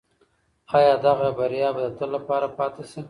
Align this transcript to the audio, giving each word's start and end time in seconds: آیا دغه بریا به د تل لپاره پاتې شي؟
آیا 0.77 0.93
دغه 1.05 1.29
بریا 1.37 1.69
به 1.75 1.81
د 1.85 1.89
تل 1.97 2.09
لپاره 2.15 2.47
پاتې 2.57 2.83
شي؟ 2.91 2.99